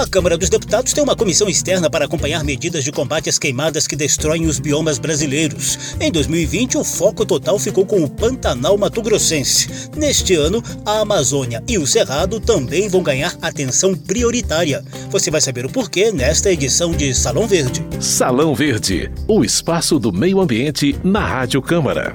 [0.00, 3.86] A Câmara dos Deputados tem uma comissão externa para acompanhar medidas de combate às queimadas
[3.86, 5.94] que destroem os biomas brasileiros.
[6.00, 9.68] Em 2020, o foco total ficou com o Pantanal Mato Grossense.
[9.94, 14.82] Neste ano, a Amazônia e o Cerrado também vão ganhar atenção prioritária.
[15.10, 17.84] Você vai saber o porquê nesta edição de Salão Verde.
[18.00, 22.14] Salão Verde, o espaço do meio ambiente na Rádio Câmara.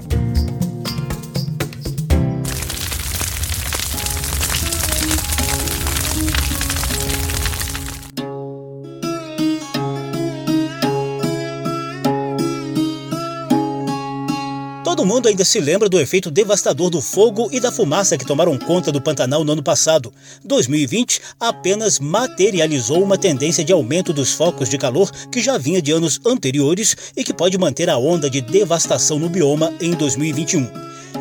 [15.05, 18.57] Todo mundo ainda se lembra do efeito devastador do fogo e da fumaça que tomaram
[18.57, 20.11] conta do Pantanal no ano passado.
[20.43, 25.91] 2020 apenas materializou uma tendência de aumento dos focos de calor que já vinha de
[25.91, 30.67] anos anteriores e que pode manter a onda de devastação no bioma em 2021.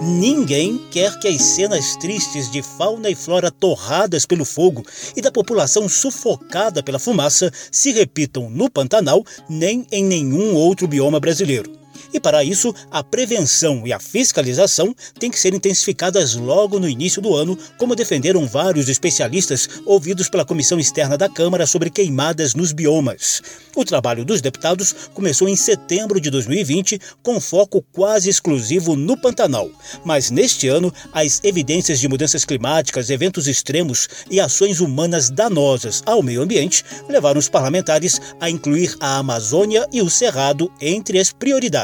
[0.00, 4.82] Ninguém quer que as cenas tristes de fauna e flora torradas pelo fogo
[5.14, 11.20] e da população sufocada pela fumaça se repitam no Pantanal nem em nenhum outro bioma
[11.20, 11.83] brasileiro.
[12.12, 17.20] E para isso, a prevenção e a fiscalização têm que ser intensificadas logo no início
[17.20, 22.72] do ano, como defenderam vários especialistas ouvidos pela Comissão Externa da Câmara sobre queimadas nos
[22.72, 23.42] biomas.
[23.76, 29.68] O trabalho dos deputados começou em setembro de 2020, com foco quase exclusivo no Pantanal.
[30.04, 36.22] Mas neste ano, as evidências de mudanças climáticas, eventos extremos e ações humanas danosas ao
[36.22, 41.83] meio ambiente levaram os parlamentares a incluir a Amazônia e o Cerrado entre as prioridades.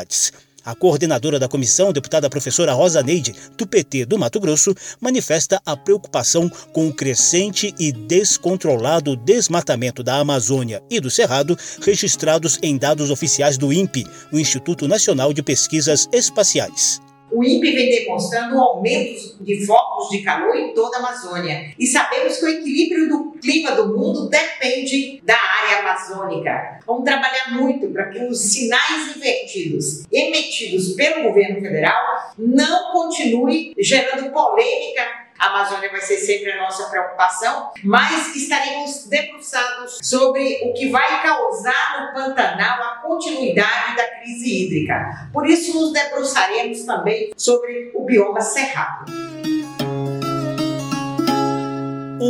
[0.64, 5.76] A coordenadora da comissão, deputada professora Rosa Neide, do PT do Mato Grosso, manifesta a
[5.76, 13.10] preocupação com o crescente e descontrolado desmatamento da Amazônia e do Cerrado, registrados em dados
[13.10, 17.00] oficiais do INPE, o Instituto Nacional de Pesquisas Espaciais.
[17.32, 21.72] O INPE vem demonstrando um aumento de focos de calor em toda a Amazônia.
[21.78, 26.80] E sabemos que o equilíbrio do clima do mundo depende da área amazônica.
[26.86, 34.30] Vamos trabalhar muito para que os sinais invertidos emitidos pelo governo federal não continuem gerando
[34.32, 40.90] polêmica a Amazônia vai ser sempre a nossa preocupação, mas estaremos debruçados sobre o que
[40.90, 45.28] vai causar no Pantanal a continuidade da crise hídrica.
[45.32, 49.29] Por isso, nos debruçaremos também sobre o bioma cerrado.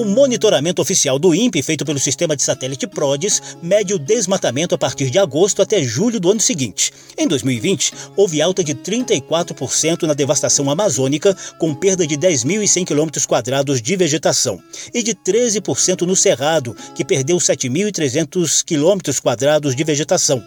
[0.01, 4.79] O monitoramento oficial do INPE, feito pelo sistema de satélite PRODES, mede o desmatamento a
[4.79, 6.91] partir de agosto até julho do ano seguinte.
[7.19, 13.97] Em 2020, houve alta de 34% na devastação amazônica, com perda de 10.100 km de
[13.97, 14.59] vegetação,
[14.95, 20.43] e de 13% no Cerrado, que perdeu 7.300 km de vegetação.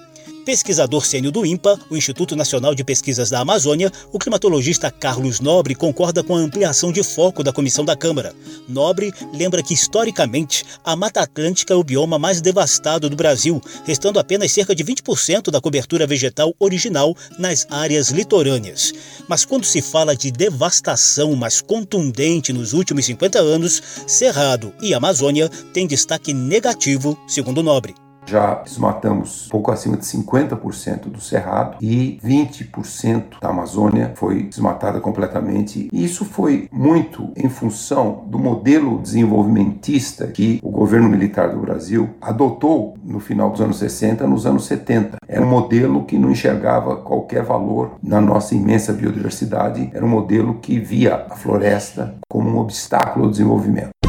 [0.45, 5.73] Pesquisador sênior do INPA, o Instituto Nacional de Pesquisas da Amazônia, o climatologista Carlos Nobre
[5.73, 8.35] concorda com a ampliação de foco da comissão da Câmara.
[8.67, 14.19] Nobre lembra que, historicamente, a Mata Atlântica é o bioma mais devastado do Brasil, restando
[14.19, 18.91] apenas cerca de 20% da cobertura vegetal original nas áreas litorâneas.
[19.29, 25.47] Mas quando se fala de devastação mais contundente nos últimos 50 anos, Cerrado e Amazônia
[25.73, 28.02] têm destaque negativo, segundo Nobre.
[28.25, 35.89] Já desmatamos pouco acima de 50% do cerrado e 20% da Amazônia foi desmatada completamente.
[35.91, 42.97] Isso foi muito em função do modelo desenvolvimentista que o governo militar do Brasil adotou
[43.03, 45.17] no final dos anos 60, nos anos 70.
[45.27, 50.55] Era um modelo que não enxergava qualquer valor na nossa imensa biodiversidade, era um modelo
[50.55, 54.02] que via a floresta como um obstáculo ao desenvolvimento.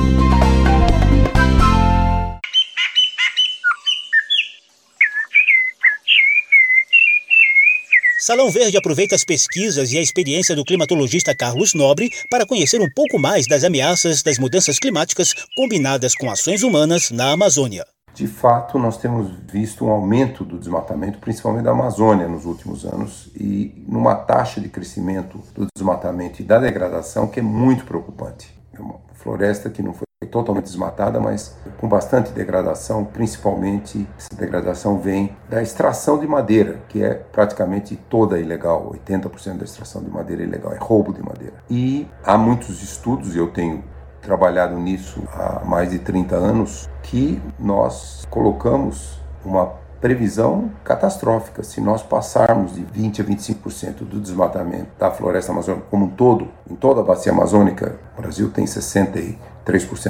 [8.24, 12.88] Salão Verde aproveita as pesquisas e a experiência do climatologista Carlos Nobre para conhecer um
[12.88, 17.84] pouco mais das ameaças das mudanças climáticas combinadas com ações humanas na Amazônia.
[18.14, 23.28] De fato, nós temos visto um aumento do desmatamento, principalmente da Amazônia, nos últimos anos,
[23.38, 28.48] e numa taxa de crescimento do desmatamento e da degradação que é muito preocupante.
[28.72, 34.98] É uma floresta que não foi totalmente desmatada, mas com bastante degradação, principalmente essa degradação
[34.98, 40.42] vem da extração de madeira, que é praticamente toda ilegal, 80% da extração de madeira
[40.42, 41.54] é ilegal, é roubo de madeira.
[41.70, 43.84] E há muitos estudos, e eu tenho
[44.20, 51.62] trabalhado nisso há mais de 30 anos, que nós colocamos uma previsão catastrófica.
[51.62, 56.48] Se nós passarmos de 20 a 25% do desmatamento da floresta amazônica como um todo,
[56.70, 59.38] em toda a bacia amazônica, o Brasil tem 63%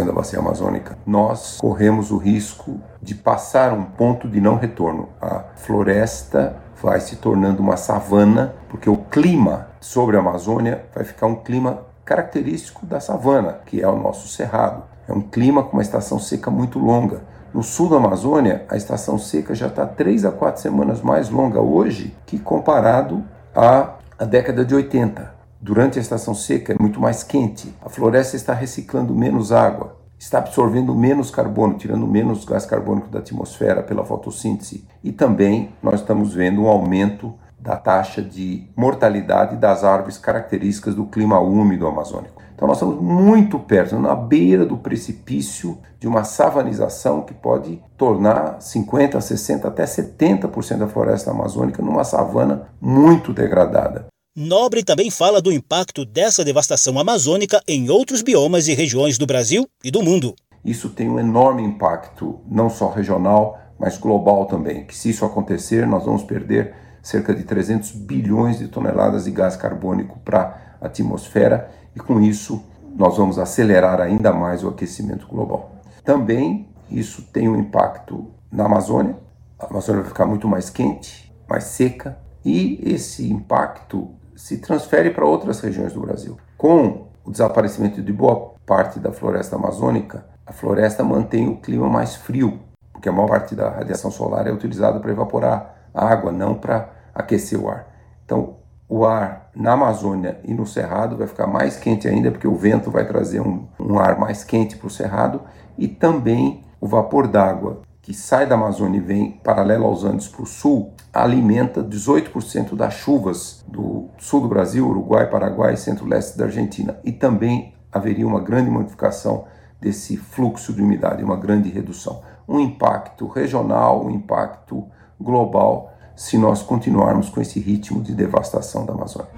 [0.04, 5.10] da bacia amazônica, nós corremos o risco de passar um ponto de não retorno.
[5.22, 11.28] A floresta vai se tornando uma savana, porque o clima sobre a Amazônia vai ficar
[11.28, 14.82] um clima característico da savana, que é o nosso cerrado.
[15.06, 17.22] É um clima com uma estação seca muito longa.
[17.54, 21.60] No sul da Amazônia, a estação seca já está três a quatro semanas mais longa
[21.60, 23.22] hoje que comparado
[23.54, 25.32] à, à década de 80.
[25.60, 27.72] Durante a estação seca é muito mais quente.
[27.80, 33.20] A floresta está reciclando menos água, está absorvendo menos carbono, tirando menos gás carbônico da
[33.20, 34.84] atmosfera pela fotossíntese.
[35.04, 41.06] E também nós estamos vendo um aumento da taxa de mortalidade das árvores características do
[41.06, 42.43] clima úmido amazônico.
[42.54, 48.60] Então nós estamos muito perto, na beira do precipício de uma savanização que pode tornar
[48.60, 54.06] 50, 60, até 70% da floresta amazônica numa savana muito degradada.
[54.36, 59.66] Nobre também fala do impacto dessa devastação amazônica em outros biomas e regiões do Brasil
[59.82, 60.34] e do mundo.
[60.64, 64.84] Isso tem um enorme impacto, não só regional, mas global também.
[64.84, 69.56] Que se isso acontecer, nós vamos perder cerca de 300 bilhões de toneladas de gás
[69.56, 72.64] carbônico para a atmosfera e com isso
[72.96, 75.72] nós vamos acelerar ainda mais o aquecimento global.
[76.04, 79.16] Também isso tem um impacto na Amazônia.
[79.58, 85.24] A Amazônia vai ficar muito mais quente, mais seca e esse impacto se transfere para
[85.24, 86.36] outras regiões do Brasil.
[86.56, 92.14] Com o desaparecimento de boa parte da floresta amazônica, a floresta mantém o clima mais
[92.14, 92.60] frio,
[92.92, 97.58] porque a maior parte da radiação solar é utilizada para evaporar água, não para aquecer
[97.58, 97.86] o ar.
[98.24, 98.56] Então,
[98.88, 102.90] o ar na Amazônia e no Cerrado vai ficar mais quente ainda, porque o vento
[102.90, 105.42] vai trazer um, um ar mais quente para o Cerrado,
[105.76, 110.42] e também o vapor d'água que sai da Amazônia e vem paralelo aos Andes para
[110.42, 116.44] o sul, alimenta 18% das chuvas do sul do Brasil, Uruguai, Paraguai e centro-leste da
[116.44, 117.00] Argentina.
[117.02, 119.46] E também haveria uma grande modificação
[119.80, 122.20] desse fluxo de umidade, uma grande redução.
[122.46, 124.86] Um impacto regional, um impacto
[125.18, 129.28] global se nós continuarmos com esse ritmo de devastação da Amazônia.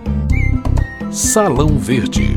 [1.10, 2.36] Salão Verde.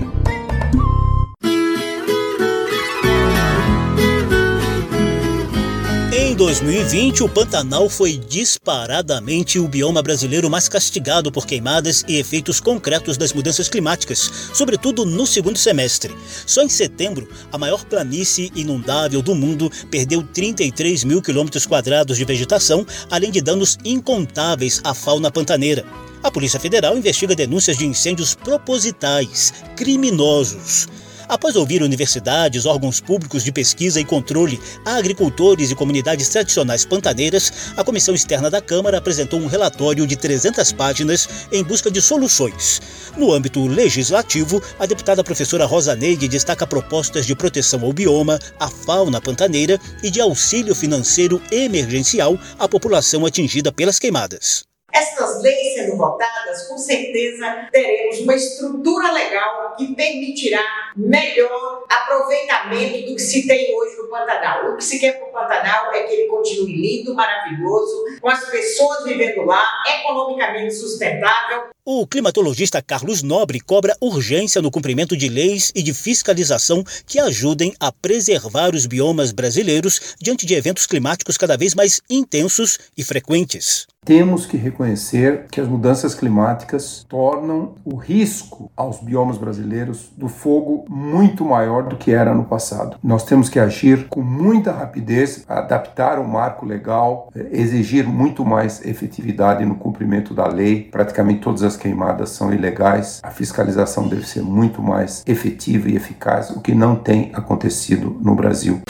[6.39, 13.17] 2020, o Pantanal foi disparadamente o bioma brasileiro mais castigado por queimadas e efeitos concretos
[13.17, 16.15] das mudanças climáticas, sobretudo no segundo semestre.
[16.47, 22.23] Só em setembro, a maior planície inundável do mundo perdeu 33 mil quilômetros quadrados de
[22.23, 25.85] vegetação, além de danos incontáveis à fauna pantaneira.
[26.23, 30.87] A Polícia Federal investiga denúncias de incêndios propositais, criminosos.
[31.29, 37.83] Após ouvir universidades, órgãos públicos de pesquisa e controle, agricultores e comunidades tradicionais pantaneiras, a
[37.83, 42.81] Comissão Externa da Câmara apresentou um relatório de 300 páginas em busca de soluções.
[43.15, 48.67] No âmbito legislativo, a deputada professora Rosa Neide destaca propostas de proteção ao bioma, à
[48.67, 54.68] fauna pantaneira e de auxílio financeiro emergencial à população atingida pelas queimadas.
[54.91, 60.63] Essas leis sendo votadas, com certeza teremos uma estrutura legal que permitirá
[60.95, 64.71] melhor aproveitamento do que se tem hoje no Pantanal.
[64.71, 68.49] O que se quer para o Pantanal é que ele continue lindo, maravilhoso, com as
[68.49, 71.69] pessoas vivendo lá, economicamente sustentável.
[71.91, 77.73] O climatologista Carlos Nobre cobra urgência no cumprimento de leis e de fiscalização que ajudem
[77.79, 83.87] a preservar os biomas brasileiros diante de eventos climáticos cada vez mais intensos e frequentes.
[84.05, 90.85] Temos que reconhecer que as mudanças climáticas tornam o risco aos biomas brasileiros do fogo
[90.89, 92.97] muito maior do que era no passado.
[93.03, 98.83] Nós temos que agir com muita rapidez, adaptar o marco legal, eh, exigir muito mais
[98.85, 100.87] efetividade no cumprimento da lei.
[100.89, 103.19] Praticamente todas as queimadas são ilegais.
[103.23, 108.35] A fiscalização deve ser muito mais efetiva e eficaz, o que não tem acontecido no
[108.35, 108.81] Brasil.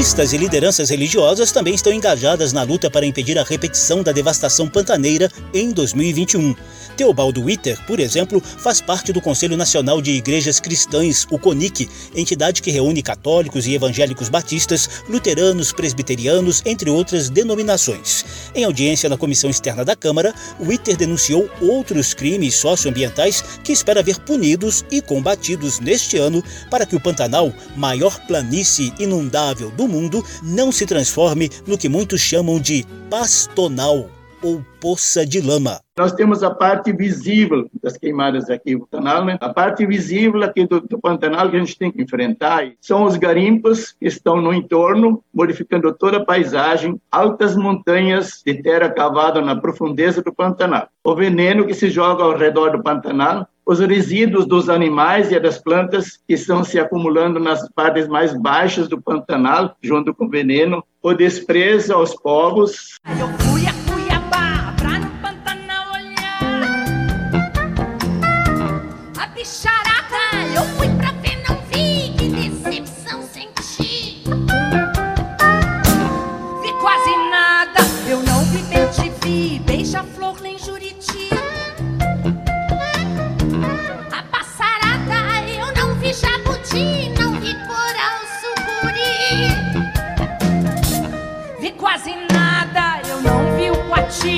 [0.00, 4.66] Artistas e lideranças religiosas também estão engajadas na luta para impedir a repetição da devastação
[4.66, 6.54] pantaneira em 2021.
[6.96, 12.62] Teobaldo Witter, por exemplo, faz parte do Conselho Nacional de Igrejas Cristãs, o CONIC, entidade
[12.62, 18.24] que reúne católicos e evangélicos batistas, luteranos, presbiterianos, entre outras denominações.
[18.54, 24.18] Em audiência na Comissão Externa da Câmara, Witter denunciou outros crimes socioambientais que espera ver
[24.20, 30.72] punidos e combatidos neste ano para que o Pantanal, maior planície inundável do mundo, não
[30.72, 34.08] se transforme no que muitos chamam de pastonal
[34.42, 35.80] ou poça de lama.
[35.98, 39.36] Nós temos a parte visível das queimadas aqui do Pantanal, né?
[39.40, 43.16] A parte visível aqui do, do Pantanal que a gente tem que enfrentar são os
[43.16, 49.54] garimpos que estão no entorno, modificando toda a paisagem, altas montanhas de terra cavada na
[49.54, 50.88] profundeza do Pantanal.
[51.04, 55.58] O veneno que se joga ao redor do Pantanal, os resíduos dos animais e das
[55.58, 60.82] plantas que estão se acumulando nas partes mais baixas do Pantanal, junto com o veneno,
[61.02, 62.98] o desprezo aos povos.
[63.06, 63.89] Eu fui a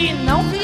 [0.02, 0.61] que não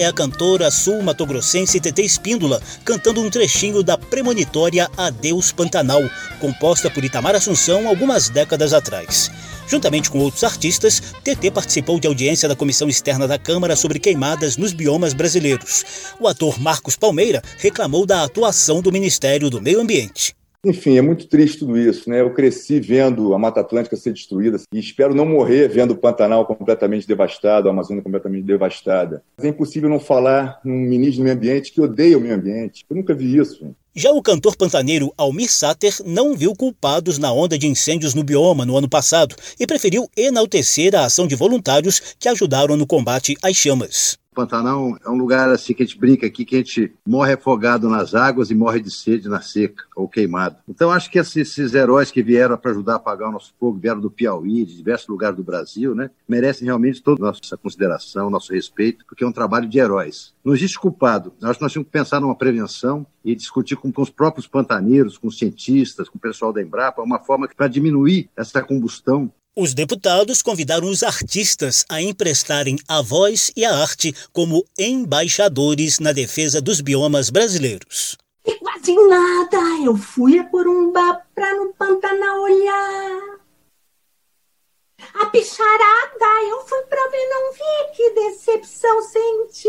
[0.00, 6.00] é a cantora sul-matogrossense TT Espíndola, cantando um trechinho da premonitória Adeus Pantanal,
[6.40, 9.30] composta por Itamar Assunção algumas décadas atrás.
[9.68, 14.56] Juntamente com outros artistas, TT participou de audiência da Comissão Externa da Câmara sobre queimadas
[14.56, 15.84] nos biomas brasileiros.
[16.18, 20.34] O ator Marcos Palmeira reclamou da atuação do Ministério do Meio Ambiente.
[20.64, 22.20] Enfim, é muito triste tudo isso, né?
[22.20, 26.44] Eu cresci vendo a Mata Atlântica ser destruída e espero não morrer vendo o Pantanal
[26.44, 29.22] completamente devastado, a Amazônia completamente devastada.
[29.38, 32.84] Mas é impossível não falar num ministro do meio ambiente que odeia o meio ambiente.
[32.90, 33.74] Eu nunca vi isso.
[33.94, 38.66] Já o cantor pantaneiro Almir Sater não viu culpados na onda de incêndios no bioma
[38.66, 43.56] no ano passado e preferiu enaltecer a ação de voluntários que ajudaram no combate às
[43.56, 44.19] chamas.
[44.32, 47.88] Pantanal é um lugar assim que a gente brinca aqui, que a gente morre afogado
[47.88, 50.56] nas águas e morre de sede na seca ou queimado.
[50.68, 53.78] Então acho que esses, esses heróis que vieram para ajudar a apagar o nosso fogo,
[53.78, 58.30] vieram do Piauí, de diversos lugares do Brasil, né, merecem realmente toda a nossa consideração,
[58.30, 60.32] nosso respeito, porque é um trabalho de heróis.
[60.44, 61.32] Não existe culpado.
[61.42, 65.18] Acho que nós temos que pensar numa prevenção e discutir com, com os próprios pantaneiros,
[65.18, 69.74] com os cientistas, com o pessoal da Embrapa, uma forma para diminuir essa combustão os
[69.74, 76.62] deputados convidaram os artistas a emprestarem a voz e a arte como embaixadores na defesa
[76.62, 78.16] dos biomas brasileiros.
[78.46, 83.38] E quase nada, eu fui a Corumbá pra no Pantanal olhar.
[85.14, 89.68] A bicharada, eu fui pra ver, não vi, que decepção senti.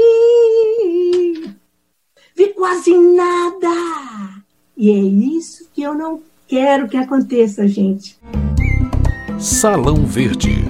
[2.34, 4.42] Vi quase nada.
[4.78, 5.00] E é
[5.38, 8.18] isso que eu não quero que aconteça, gente.
[9.42, 10.66] Salão Verde.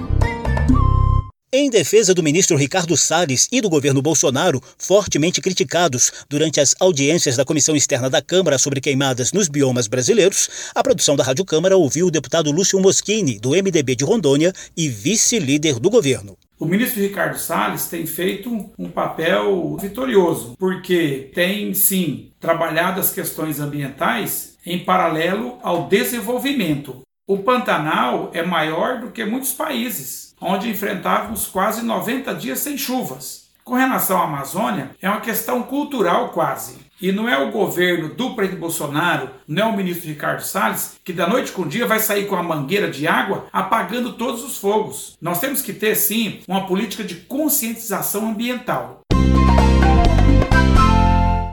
[1.52, 7.36] Em defesa do ministro Ricardo Salles e do governo Bolsonaro, fortemente criticados durante as audiências
[7.36, 11.76] da Comissão Externa da Câmara sobre queimadas nos biomas brasileiros, a produção da Rádio Câmara
[11.76, 16.38] ouviu o deputado Lúcio Moschini, do MDB de Rondônia e vice-líder do governo.
[16.58, 23.60] O ministro Ricardo Salles tem feito um papel vitorioso, porque tem sim trabalhado as questões
[23.60, 27.02] ambientais em paralelo ao desenvolvimento.
[27.24, 33.44] O Pantanal é maior do que muitos países, onde enfrentávamos quase 90 dias sem chuvas.
[33.62, 36.78] Com relação à Amazônia, é uma questão cultural quase.
[37.00, 41.12] E não é o governo do presidente Bolsonaro, não é o ministro Ricardo Salles, que
[41.12, 44.58] da noite com o dia vai sair com a mangueira de água apagando todos os
[44.58, 45.16] fogos.
[45.20, 49.02] Nós temos que ter, sim, uma política de conscientização ambiental.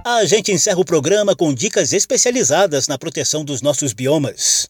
[0.03, 4.67] A gente encerra o programa com dicas especializadas na proteção dos nossos biomas.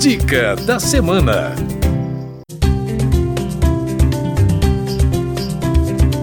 [0.00, 1.54] Dica da semana.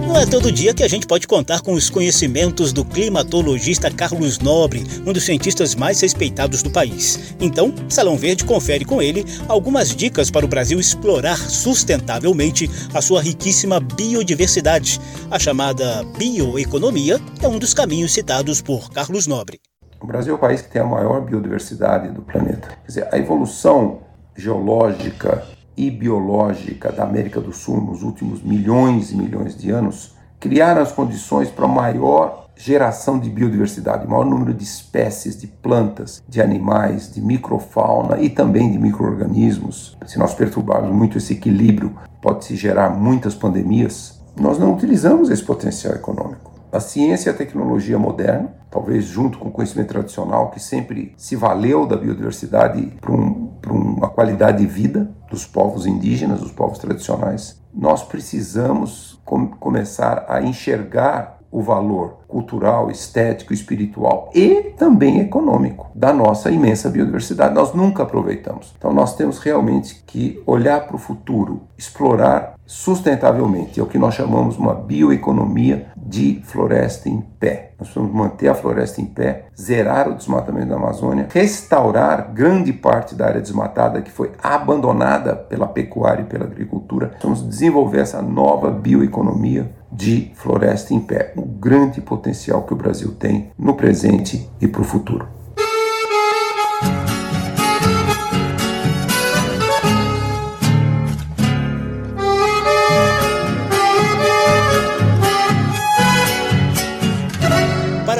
[0.04, 4.40] Não é todo dia que a gente pode contar com os conhecimentos do climatologista Carlos
[4.40, 7.36] Nobre, um dos cientistas mais respeitados do país.
[7.38, 13.22] Então, Salão Verde confere com ele algumas dicas para o Brasil explorar sustentavelmente a sua
[13.22, 15.00] riquíssima biodiversidade.
[15.30, 19.60] A chamada bioeconomia é um dos caminhos citados por Carlos Nobre.
[20.00, 22.68] O Brasil é o país que tem a maior biodiversidade do planeta.
[22.68, 23.98] Quer dizer, a evolução
[24.36, 25.42] geológica
[25.76, 30.92] e biológica da América do Sul nos últimos milhões e milhões de anos criaram as
[30.92, 37.20] condições para maior geração de biodiversidade, maior número de espécies de plantas, de animais, de
[37.20, 39.96] microfauna e também de microorganismos.
[40.06, 44.20] Se nós perturbarmos muito esse equilíbrio, pode-se gerar muitas pandemias.
[44.36, 46.57] Nós não utilizamos esse potencial econômico.
[46.70, 51.34] A ciência e a tecnologia moderna, talvez junto com o conhecimento tradicional, que sempre se
[51.34, 57.60] valeu da biodiversidade para um, uma qualidade de vida dos povos indígenas, dos povos tradicionais,
[57.72, 66.12] nós precisamos com, começar a enxergar o valor cultural, estético, espiritual e também econômico da
[66.12, 67.54] nossa imensa biodiversidade.
[67.54, 68.74] Nós nunca aproveitamos.
[68.76, 73.80] Então nós temos realmente que olhar para o futuro, explorar sustentavelmente.
[73.80, 77.72] É o que nós chamamos uma bioeconomia de floresta em pé.
[77.78, 83.14] Nós precisamos manter a floresta em pé, zerar o desmatamento da Amazônia, restaurar grande parte
[83.14, 87.12] da área desmatada que foi abandonada pela pecuária e pela agricultura.
[87.22, 93.14] Vamos desenvolver essa nova bioeconomia de floresta em pé, o grande potencial que o Brasil
[93.18, 95.37] tem no presente e para o futuro.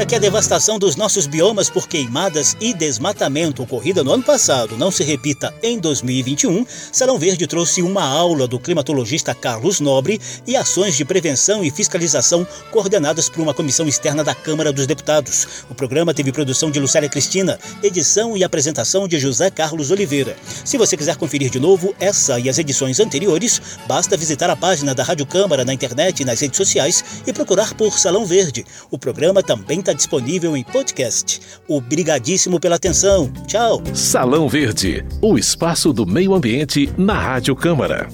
[0.09, 4.91] Que a devastação dos nossos biomas por queimadas e desmatamento ocorrida no ano passado não
[4.91, 10.97] se repita em 2021, Salão Verde trouxe uma aula do climatologista Carlos Nobre e ações
[10.97, 15.47] de prevenção e fiscalização coordenadas por uma comissão externa da Câmara dos Deputados.
[15.69, 20.39] O programa teve produção de Lucélia Cristina, edição e apresentação de José Carlos Oliveira.
[20.65, 24.95] Se você quiser conferir de novo essa e as edições anteriores, basta visitar a página
[24.95, 28.65] da Rádio Câmara na internet e nas redes sociais e procurar por Salão Verde.
[28.91, 31.41] O programa também está disponível em podcast.
[31.69, 33.31] Obrigadíssimo pela atenção.
[33.47, 33.83] Tchau.
[33.93, 38.09] Salão Verde, o espaço do meio ambiente na Rádio Câmara.